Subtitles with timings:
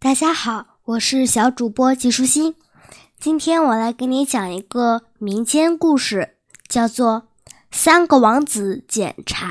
[0.00, 2.54] 大家好，我是小主播季舒心。
[3.18, 6.36] 今天我来给你讲一个民间故事，
[6.68, 7.22] 叫做
[7.72, 9.44] 《三个王子捡柴》。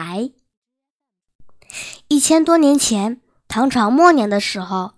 [2.08, 4.94] 一千多年前，唐朝末年的时候，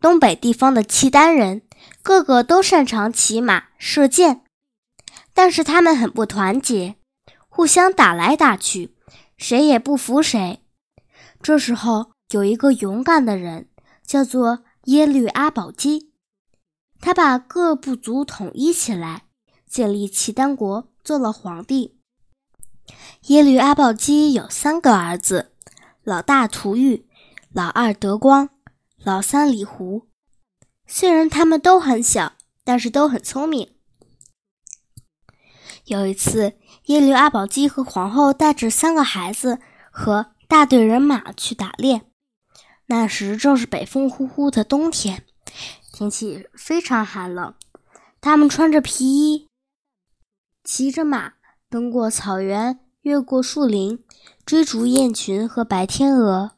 [0.00, 1.62] 东北地方的契丹人
[2.02, 4.42] 个个都擅长骑马射箭，
[5.32, 6.96] 但是他们很不团结，
[7.48, 8.96] 互相打来打去，
[9.38, 10.60] 谁也不服谁。
[11.40, 13.68] 这时候，有一个勇敢的人。
[14.06, 16.12] 叫做耶律阿保机，
[17.00, 19.24] 他把各部族统一起来，
[19.68, 21.98] 建立契丹国，做了皇帝。
[23.26, 25.52] 耶律阿保机有三个儿子：
[26.04, 27.08] 老大屠玉，
[27.52, 28.50] 老二德光，
[29.02, 30.06] 老三李胡。
[30.86, 33.74] 虽然他们都很小，但是都很聪明。
[35.86, 39.58] 有一次，耶律阿保机和皇后带着三个孩子
[39.90, 42.02] 和大队人马去打猎。
[42.86, 45.24] 那时正是北风呼呼的冬天，
[45.92, 47.54] 天气非常寒冷。
[48.20, 49.48] 他们穿着皮衣，
[50.62, 51.34] 骑着马，
[51.68, 54.04] 奔过草原，越过树林，
[54.44, 56.52] 追逐雁群和白天鹅。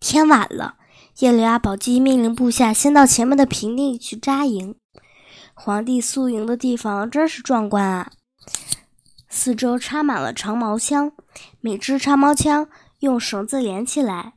[0.00, 0.76] 天晚了，
[1.18, 4.74] 耶律阿保机命令部下先到前面的平地去扎营。
[5.54, 8.10] 皇帝宿营的地方真是壮观啊！
[9.28, 11.12] 四周插满了长矛枪，
[11.60, 12.68] 每支长矛枪。
[13.02, 14.34] 用绳子连起来，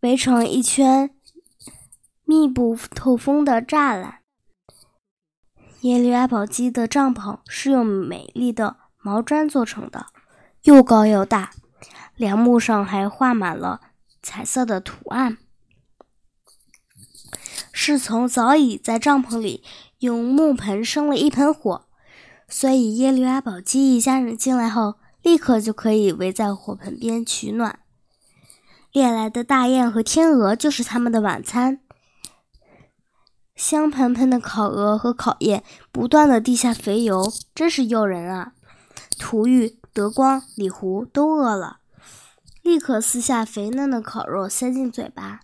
[0.00, 1.14] 围成一圈
[2.24, 4.20] 密不透风的栅栏。
[5.82, 10.06] 耶律阿保机的帐篷是用美丽的毛毡做成的，
[10.62, 11.50] 又高又大，
[12.16, 13.82] 梁木上还画满了
[14.22, 15.36] 彩色的图案。
[17.74, 19.62] 侍从早已在帐篷里
[19.98, 21.86] 用木盆生了一盆火，
[22.48, 27.78] 所以耶律阿保机一家人进来后，立刻就可以围在火盆边取暖。
[28.90, 31.80] 猎来的大雁和天鹅就是他们的晚餐。
[33.54, 35.62] 香喷喷的烤鹅和烤雁
[35.92, 38.52] 不断的滴下肥油，真是诱人啊！
[39.18, 41.80] 涂玉、德光、李胡都饿了，
[42.62, 45.40] 立刻撕下肥嫩的烤肉塞进嘴巴。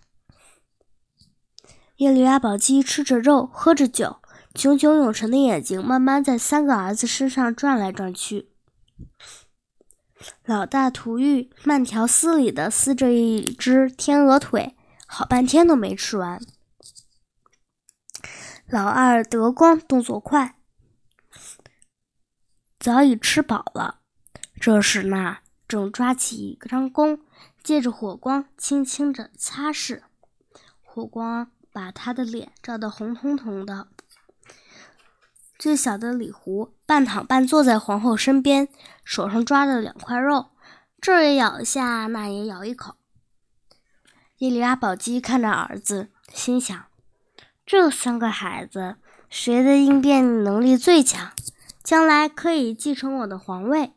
[1.97, 4.17] 耶律阿保机吃着肉，喝着酒，
[4.53, 8.49] 炯炯有神的眼睛慢慢在三个儿子身上转来转去。
[10.45, 14.75] 老大涂玉慢条斯理地撕着一只天鹅腿，
[15.07, 16.41] 好半天都没吃完。
[18.67, 20.55] 老二德光动作快，
[22.79, 24.01] 早已吃饱了。
[24.59, 25.37] 这时呢，
[25.67, 27.21] 正抓起一张弓，
[27.63, 30.01] 借着火光轻轻地擦拭，
[30.83, 33.87] 火光把他的脸照得红彤彤的。
[35.59, 38.69] 最小的李胡半躺半坐在皇后身边，
[39.03, 40.51] 手上抓着两块肉，
[41.01, 42.95] 这也咬一下，那也咬一口。
[44.37, 46.85] 耶律阿保机看着儿子，心想：
[47.65, 48.95] 这三个孩子
[49.29, 51.33] 谁的应变能力最强，
[51.83, 53.91] 将来可以继承我的皇位。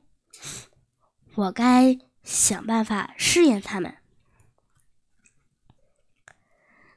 [1.37, 3.99] 我该想办法试验他们。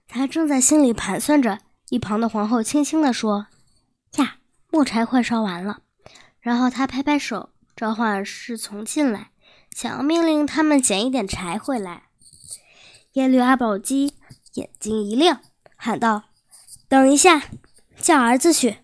[0.07, 1.59] 他正在心里盘算着，
[1.89, 3.45] 一旁的皇后轻轻地说：“。”
[4.75, 5.83] 木柴快烧完了，
[6.41, 9.31] 然后他拍拍手，召唤侍从进来，
[9.71, 12.09] 想要命令他们捡一点柴回来。
[13.13, 14.15] 耶律阿保机
[14.55, 15.39] 眼睛一亮，
[15.77, 16.23] 喊道
[16.89, 17.43] ：“等一下，
[18.01, 18.79] 叫儿子去。”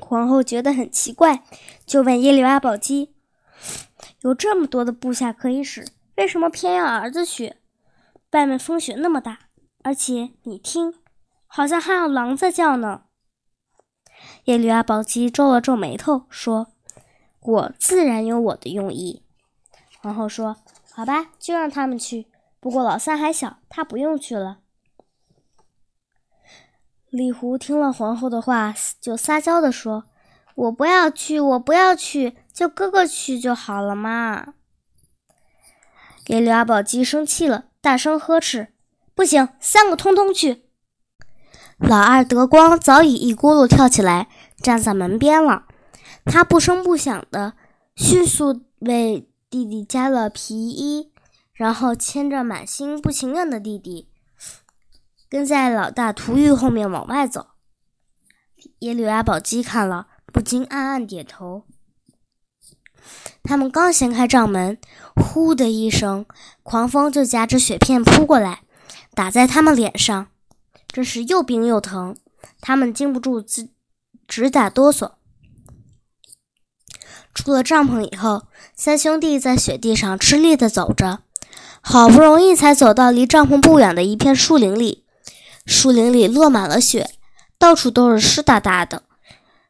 [0.00, 1.44] 皇后觉得很奇怪，
[1.86, 3.14] 就问耶律阿保机
[4.22, 5.86] ：“有这么多的部下可以使，
[6.16, 7.54] 为什么偏要儿子去？
[8.32, 9.38] 外面风雪那么大，
[9.84, 10.94] 而且你听，
[11.46, 13.04] 好像还有狼在叫呢。”
[14.44, 16.68] 耶律阿保机皱了皱眉头，说
[17.40, 19.22] ：“我自然有我的用意。”
[20.00, 20.56] 皇后说
[20.90, 22.26] ：“好吧，就让他们去。
[22.58, 24.58] 不过老三还小，他不用去了。”
[27.10, 30.04] 李胡听了皇后的话，就撒娇地说
[30.54, 34.54] ：“我不要去，我不要去，叫哥哥去就好了嘛。”
[36.28, 38.72] 耶律阿保机生气了，大声呵斥
[39.14, 40.66] ：“不行，三个通通去！”
[41.80, 44.28] 老二德光早已一咕噜跳起来，
[44.62, 45.64] 站在门边了。
[46.24, 47.54] 他不声不响地
[47.96, 51.10] 迅速为弟弟加了皮衣，
[51.52, 54.08] 然后牵着满心不情愿的弟弟，
[55.28, 57.46] 跟在老大涂玉后面往外走。
[58.80, 61.64] 耶律阿保机看了，不禁暗暗点头。
[63.42, 64.78] 他们刚掀开帐门，
[65.16, 66.26] 呼的一声，
[66.62, 68.60] 狂风就夹着雪片扑过来，
[69.14, 70.28] 打在他们脸上。
[70.90, 72.16] 真是又冰又疼，
[72.60, 73.68] 他们禁不住直
[74.26, 75.12] 直打哆嗦。
[77.32, 81.20] 出了帐篷以后，三兄弟在雪地上吃力地走着。
[81.82, 85.06] 好不容易才走到离帐篷不远的一片树林里。
[85.64, 87.10] 树林里落满了雪，
[87.58, 89.04] 到处都是湿哒哒的，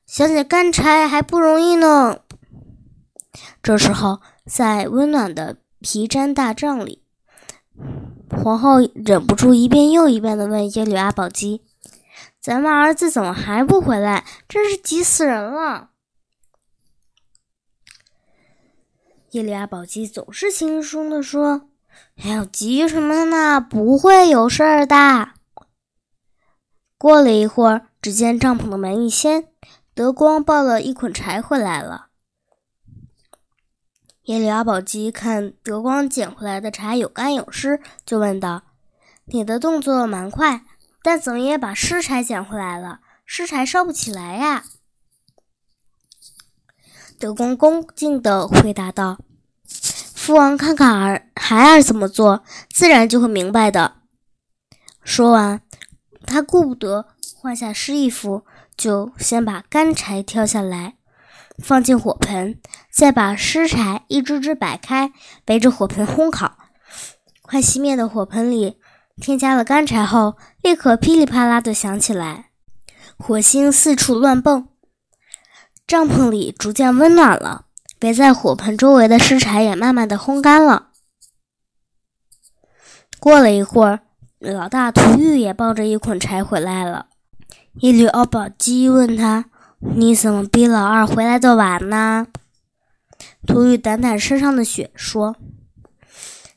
[0.07, 2.21] 想捡干柴还不容易呢。
[3.63, 7.05] 这时候，在温暖的皮毡大帐里，
[8.31, 11.63] 皇后忍不住一遍又一遍地问耶律阿保机
[12.41, 14.25] ：“咱们儿子怎么还不回来？
[14.49, 15.91] 真是急死人了！”
[19.33, 21.69] 耶律阿保机总是轻松地说
[22.23, 23.61] ：“哎呀，急什么呢？
[23.61, 25.31] 不会有事儿的。”
[26.99, 29.49] 过了一会儿，只见帐篷的门一掀，
[29.95, 32.09] 德光抱了一捆柴回来了。
[34.31, 38.63] 耶律阿保机看德光捡回来的柴有干有湿，就问道
[39.27, 40.63] ：“你的动作蛮快，
[41.03, 43.01] 但怎么也把湿柴捡回来了？
[43.27, 44.63] 湿柴烧不起来呀？”
[47.19, 49.19] 德光恭敬地回答道
[50.15, 53.97] ：“父王看看儿孩儿怎么做，自然就会明白的。”
[55.03, 55.61] 说完，
[56.25, 58.45] 他顾不得换下湿衣服，
[58.77, 60.99] 就先把干柴挑下来。
[61.63, 62.59] 放进火盆，
[62.93, 65.13] 再把湿柴一只只摆开，
[65.47, 66.57] 围着火盆烘烤。
[67.43, 68.79] 快熄灭的火盆里
[69.21, 72.51] 添加了干柴后，立刻噼里啪啦地响起来，
[73.19, 74.69] 火星四处乱蹦。
[75.87, 77.67] 帐篷里逐渐温暖了，
[78.01, 80.91] 围在火盆周围的湿柴也慢慢地烘干了。
[83.19, 84.01] 过了一会儿，
[84.39, 87.07] 老大涂玉也抱着一捆柴回来了。
[87.81, 89.50] 耶律阿保机问他。
[89.83, 92.27] 你怎么比老二回来的晚呢？
[93.47, 95.37] 涂玉掸掸身上的雪，说：“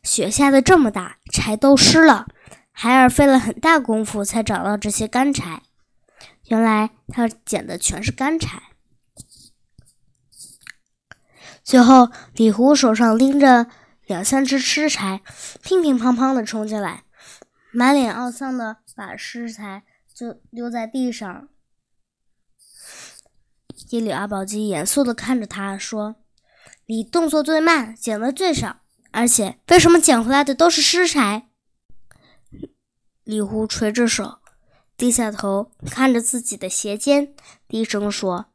[0.04, 2.28] 雪下的这么大，柴都湿了。
[2.74, 5.62] 孩儿费了很大功夫才找到这些干柴。
[6.48, 8.62] 原来他捡的全是干柴。”
[11.64, 13.68] 最后，李胡手上拎着
[14.06, 15.22] 两三只湿柴，
[15.62, 17.06] 乒乒乓乓的冲进来，
[17.72, 19.84] 满脸懊丧的把湿柴
[20.14, 21.48] 就丢在地上。
[23.90, 26.16] 耶律阿保机严肃地看着他说
[26.88, 28.82] ：“你动作最慢，捡的最少，
[29.12, 31.50] 而且为什么捡回来的都是湿柴？”
[33.24, 34.40] 李胡垂着手，
[34.98, 37.34] 低下头看着自己的鞋尖，
[37.68, 38.48] 低声说：“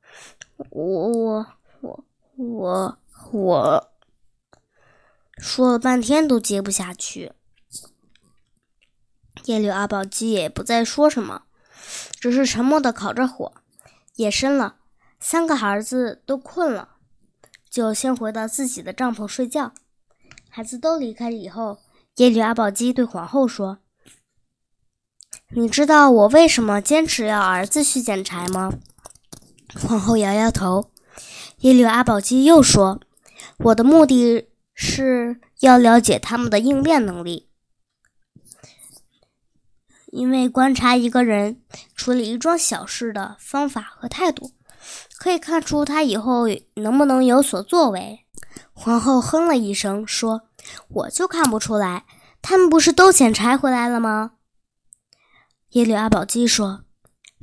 [0.71, 1.47] 我我
[1.81, 2.05] 我
[2.37, 2.99] 我
[3.33, 3.91] 我……”
[5.39, 7.33] 说了半天都接不下去。
[9.45, 11.43] 耶律阿保机也不再说什么，
[12.19, 13.53] 只是沉默的烤着火。
[14.17, 14.78] 夜深了。
[15.21, 16.97] 三个孩子都困了，
[17.69, 19.73] 就先回到自己的帐篷睡觉。
[20.49, 21.79] 孩子都离开以后，
[22.17, 23.79] 耶律阿保机对皇后说
[25.55, 28.73] ：“你知道我为什么坚持要儿子去捡柴吗？”
[29.81, 30.91] 皇后摇摇头。
[31.59, 33.01] 耶律阿保机又说
[33.59, 37.49] ：“我的目的是要了解他们的应变能力，
[40.07, 41.63] 因为观察一个人
[41.95, 44.53] 处理一桩小事的方法和态度。”
[45.19, 46.45] 可以看出他以后
[46.75, 48.25] 能不能有所作为。
[48.73, 50.43] 皇后哼了一声，说
[50.89, 52.05] ：“我就看不出来，
[52.41, 54.33] 他们不是都捡柴回来了吗？”
[55.71, 56.85] 耶律阿保机说：“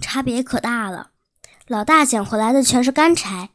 [0.01, 1.12] 差别可大了。
[1.68, 3.50] 老大捡回来的全是干柴，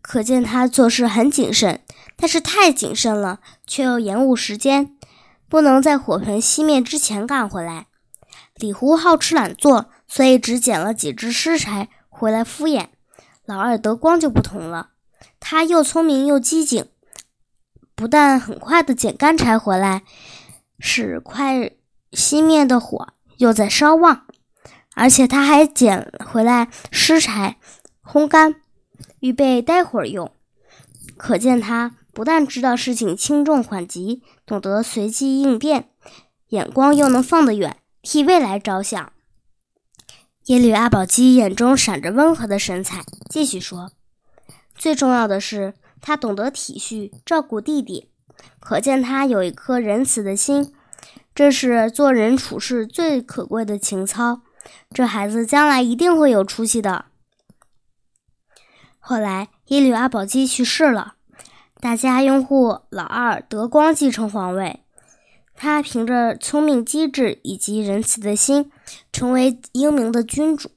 [0.00, 1.82] 可见他做事很谨慎。
[2.16, 4.96] 但是太谨慎了，却又延误时间，
[5.48, 7.86] 不能在火盆熄灭之前赶回来。
[8.56, 12.88] 李胡好吃懒做，所以只捡了几只湿柴回来敷衍。”
[13.44, 14.90] 老二德光就不同了，
[15.40, 16.86] 他又聪明又机警，
[17.94, 20.04] 不但很快的捡干柴回来，
[20.78, 21.72] 使快
[22.12, 23.08] 熄灭的火
[23.38, 24.26] 又在烧旺，
[24.94, 27.58] 而且他还捡回来湿柴
[28.04, 28.56] 烘干，
[29.20, 30.30] 预备待会儿用。
[31.16, 35.90] 可见他不但知道事情轻重缓急，懂得随机应变，
[36.48, 39.12] 眼光又能放得远，替未来着想。
[40.46, 43.92] 耶律阿保机眼中闪着温和的神采，继续说
[44.74, 48.10] ：“最重要的是，他懂得体恤照顾弟弟，
[48.58, 50.74] 可见他有一颗仁慈的心，
[51.32, 54.42] 这是做人处事最可贵的情操。
[54.92, 57.04] 这孩子将来一定会有出息的。”
[58.98, 61.14] 后来，耶律阿保机去世了，
[61.80, 64.80] 大家拥护老二德光继承皇位。
[65.62, 68.68] 他凭着聪明机智以及仁慈的心，
[69.12, 70.72] 成为英明的君主，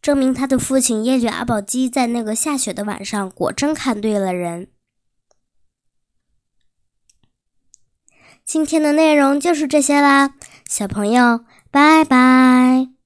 [0.00, 4.68] 证明他的父亲耶律阿保机在那个下雪的晚上果真看对了人。
[8.44, 10.34] 今天的内容就是这些啦，
[10.68, 12.99] 小朋友，拜拜。